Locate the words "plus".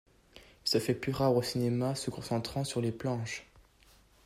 0.95-1.11